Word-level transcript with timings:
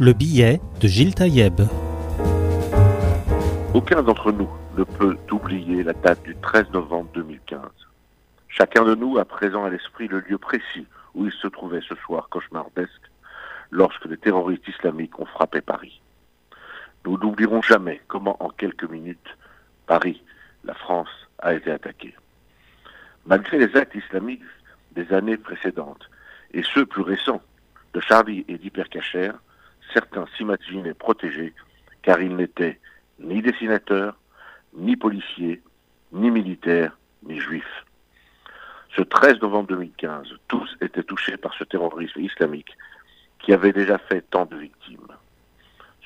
Le 0.00 0.12
billet 0.12 0.60
de 0.80 0.86
Gilles 0.86 1.16
Taïeb. 1.16 1.60
Aucun 3.74 4.00
d'entre 4.00 4.30
nous 4.30 4.48
ne 4.76 4.84
peut 4.84 5.16
oublier 5.32 5.82
la 5.82 5.92
date 5.92 6.22
du 6.22 6.36
13 6.36 6.70
novembre 6.70 7.10
2015. 7.14 7.60
Chacun 8.46 8.84
de 8.84 8.94
nous 8.94 9.18
a 9.18 9.24
présent 9.24 9.64
à 9.64 9.70
l'esprit 9.70 10.06
le 10.06 10.20
lieu 10.20 10.38
précis 10.38 10.86
où 11.16 11.26
il 11.26 11.32
se 11.32 11.48
trouvait 11.48 11.80
ce 11.80 11.96
soir 11.96 12.28
cauchemardesque 12.28 13.10
lorsque 13.72 14.04
les 14.04 14.16
terroristes 14.16 14.68
islamiques 14.68 15.18
ont 15.18 15.26
frappé 15.26 15.60
Paris. 15.60 16.00
Nous 17.04 17.18
n'oublierons 17.18 17.62
jamais 17.62 18.00
comment 18.06 18.40
en 18.40 18.50
quelques 18.50 18.88
minutes 18.88 19.36
Paris, 19.88 20.22
la 20.62 20.74
France, 20.74 21.28
a 21.40 21.54
été 21.54 21.72
attaquée. 21.72 22.14
Malgré 23.26 23.58
les 23.58 23.76
actes 23.76 23.96
islamiques 23.96 24.44
des 24.92 25.12
années 25.12 25.38
précédentes 25.38 26.08
et 26.54 26.62
ceux 26.62 26.86
plus 26.86 27.02
récents 27.02 27.42
de 27.94 28.00
Charlie 28.00 28.44
et 28.46 28.58
d'Hypercacher, 28.58 29.32
certains 29.98 30.26
s'imaginaient 30.36 30.94
protégés 30.94 31.52
car 32.02 32.20
ils 32.20 32.36
n'étaient 32.36 32.78
ni 33.18 33.42
dessinateurs, 33.42 34.16
ni 34.74 34.94
policiers, 34.96 35.60
ni 36.12 36.30
militaires, 36.30 36.96
ni 37.24 37.40
juifs. 37.40 37.84
Ce 38.94 39.02
13 39.02 39.42
novembre 39.42 39.68
2015, 39.70 40.28
tous 40.46 40.76
étaient 40.80 41.02
touchés 41.02 41.36
par 41.36 41.52
ce 41.54 41.64
terrorisme 41.64 42.20
islamique 42.20 42.76
qui 43.40 43.52
avait 43.52 43.72
déjà 43.72 43.98
fait 43.98 44.22
tant 44.30 44.46
de 44.46 44.56
victimes. 44.56 45.12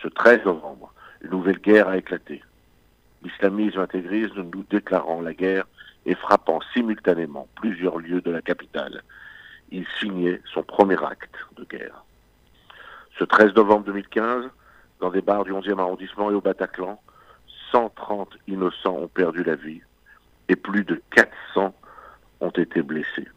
Ce 0.00 0.08
13 0.08 0.46
novembre, 0.46 0.92
une 1.20 1.30
nouvelle 1.30 1.58
guerre 1.58 1.88
a 1.88 1.98
éclaté. 1.98 2.42
L'islamisme 3.22 3.80
intégriste 3.80 4.36
nous 4.36 4.64
déclarant 4.70 5.20
la 5.20 5.34
guerre 5.34 5.66
et 6.06 6.14
frappant 6.14 6.60
simultanément 6.72 7.46
plusieurs 7.56 7.98
lieux 7.98 8.22
de 8.22 8.30
la 8.30 8.40
capitale. 8.40 9.02
Il 9.70 9.86
signait 10.00 10.40
son 10.52 10.62
premier 10.62 11.02
acte 11.04 11.36
de 11.56 11.64
guerre. 11.64 12.04
Ce 13.18 13.24
13 13.24 13.54
novembre 13.54 13.84
2015, 13.86 14.44
dans 15.00 15.10
des 15.10 15.20
bars 15.20 15.44
du 15.44 15.52
11e 15.52 15.78
arrondissement 15.78 16.30
et 16.30 16.34
au 16.34 16.40
Bataclan, 16.40 17.00
130 17.70 18.30
innocents 18.48 18.96
ont 18.96 19.08
perdu 19.08 19.42
la 19.44 19.56
vie 19.56 19.80
et 20.48 20.56
plus 20.56 20.84
de 20.84 21.00
400 21.10 21.74
ont 22.40 22.50
été 22.50 22.82
blessés. 22.82 23.28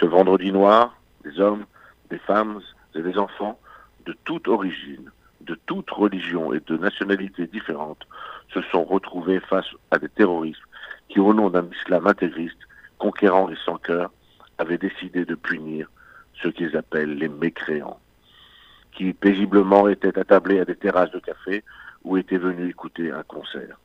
Ce 0.00 0.06
vendredi 0.06 0.52
noir, 0.52 0.96
des 1.24 1.40
hommes, 1.40 1.64
des 2.10 2.18
femmes 2.18 2.60
et 2.94 3.02
des 3.02 3.18
enfants 3.18 3.58
de 4.06 4.14
toute 4.24 4.48
origine, 4.48 5.10
de 5.40 5.58
toute 5.66 5.90
religion 5.90 6.52
et 6.52 6.60
de 6.60 6.76
nationalité 6.76 7.46
différentes 7.46 8.06
se 8.52 8.60
sont 8.62 8.84
retrouvés 8.84 9.40
face 9.40 9.66
à 9.90 9.98
des 9.98 10.08
terroristes 10.08 10.62
qui, 11.08 11.20
au 11.20 11.32
nom 11.34 11.50
d'un 11.50 11.66
islam 11.70 12.06
intégriste, 12.06 12.58
conquérant 12.98 13.46
les 13.46 13.56
sans-cœurs, 13.64 14.10
avaient 14.58 14.78
décidé 14.78 15.24
de 15.24 15.34
punir 15.34 15.88
ceux 16.40 16.50
qu'ils 16.50 16.76
appellent 16.76 17.16
les 17.16 17.28
mécréants, 17.28 18.00
qui 18.92 19.12
paisiblement 19.12 19.88
étaient 19.88 20.18
attablés 20.18 20.60
à 20.60 20.64
des 20.64 20.76
terrasses 20.76 21.10
de 21.10 21.18
café 21.18 21.64
ou 22.04 22.16
étaient 22.16 22.38
venus 22.38 22.70
écouter 22.70 23.10
un 23.10 23.22
concert. 23.22 23.78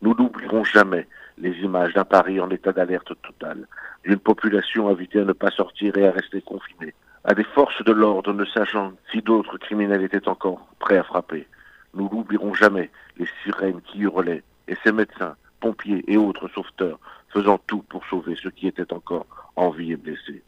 Nous 0.00 0.14
n'oublierons 0.14 0.64
jamais 0.64 1.06
les 1.38 1.52
images 1.58 1.94
d'un 1.94 2.04
Paris 2.04 2.40
en 2.40 2.50
état 2.50 2.72
d'alerte 2.72 3.12
totale, 3.22 3.66
d'une 4.04 4.18
population 4.18 4.88
invitée 4.88 5.20
à 5.20 5.24
ne 5.24 5.32
pas 5.32 5.50
sortir 5.50 5.96
et 5.96 6.06
à 6.06 6.12
rester 6.12 6.40
confinée, 6.40 6.94
à 7.24 7.34
des 7.34 7.44
forces 7.44 7.82
de 7.84 7.92
l'ordre 7.92 8.32
ne 8.32 8.44
sachant 8.44 8.92
si 9.10 9.22
d'autres 9.22 9.58
criminels 9.58 10.04
étaient 10.04 10.28
encore 10.28 10.68
prêts 10.78 10.98
à 10.98 11.02
frapper. 11.02 11.46
Nous 11.94 12.08
n'oublierons 12.10 12.54
jamais 12.54 12.90
les 13.16 13.28
sirènes 13.42 13.80
qui 13.82 14.00
hurlaient 14.00 14.42
et 14.68 14.76
ces 14.84 14.92
médecins, 14.92 15.36
pompiers 15.60 16.04
et 16.06 16.16
autres 16.16 16.48
sauveteurs 16.48 17.00
faisant 17.30 17.58
tout 17.66 17.82
pour 17.88 18.04
sauver 18.06 18.36
ceux 18.40 18.50
qui 18.50 18.68
étaient 18.68 18.92
encore 18.92 19.26
en 19.56 19.70
vie 19.70 19.92
et 19.92 19.96
blessés. 19.96 20.42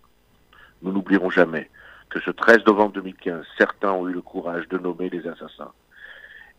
Nous 0.83 0.93
n'oublierons 0.93 1.31
jamais 1.31 1.69
que 2.11 2.21
ce 2.21 2.31
13 2.31 2.67
novembre 2.67 2.93
2015, 2.95 3.47
certains 3.57 3.93
ont 3.93 4.09
eu 4.09 4.13
le 4.13 4.21
courage 4.21 4.69
de 4.69 4.79
nommer 4.79 5.09
les 5.09 5.27
assassins 5.27 5.73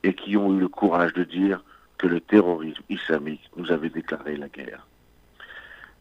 et 0.03 0.13
qui 0.13 0.37
ont 0.37 0.55
eu 0.55 0.59
le 0.59 0.69
courage 0.69 1.13
de 1.13 1.23
dire 1.23 1.61
que 1.97 2.07
le 2.07 2.21
terrorisme 2.21 2.81
islamique 2.89 3.51
nous 3.57 3.71
avait 3.71 3.89
déclaré 3.89 4.37
la 4.37 4.47
guerre. 4.47 4.87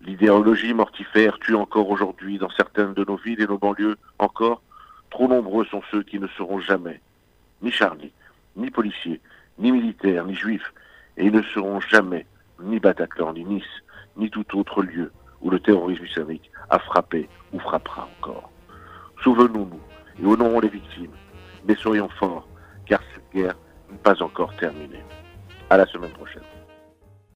L'idéologie 0.02 0.72
mortifère 0.72 1.38
tue 1.40 1.54
encore 1.54 1.90
aujourd'hui 1.90 2.38
dans 2.38 2.48
certaines 2.48 2.94
de 2.94 3.04
nos 3.04 3.16
villes 3.16 3.42
et 3.42 3.46
nos 3.46 3.58
banlieues 3.58 3.96
encore. 4.18 4.62
Trop 5.10 5.28
nombreux 5.28 5.66
sont 5.66 5.82
ceux 5.90 6.02
qui 6.02 6.18
ne 6.18 6.28
seront 6.28 6.60
jamais 6.60 7.00
ni 7.60 7.70
Charlie, 7.70 8.12
ni 8.56 8.70
policiers, 8.70 9.20
ni 9.58 9.72
militaires, 9.72 10.24
ni 10.24 10.34
juifs, 10.34 10.72
et 11.16 11.26
ils 11.26 11.32
ne 11.32 11.42
seront 11.42 11.80
jamais 11.80 12.24
ni 12.60 12.78
Bataclan, 12.78 13.34
ni 13.34 13.44
Nice, 13.44 13.82
ni 14.16 14.30
tout 14.30 14.46
autre 14.56 14.82
lieu 14.82 15.12
où 15.42 15.50
le 15.50 15.60
terrorisme 15.60 16.04
islamique 16.04 16.50
a 16.70 16.78
frappé 16.78 17.28
ou 17.52 17.58
frappera. 17.58 18.08
Souvenons-nous 19.22 19.80
et 20.22 20.26
honorons 20.26 20.60
les 20.60 20.68
victimes, 20.68 21.12
mais 21.66 21.74
soyons 21.76 22.08
forts, 22.18 22.48
car 22.86 23.00
cette 23.14 23.34
guerre 23.34 23.56
n'est 23.90 23.98
pas 23.98 24.20
encore 24.22 24.54
terminée. 24.56 25.04
À 25.68 25.76
la 25.76 25.86
semaine 25.86 26.12
prochaine. 26.12 26.42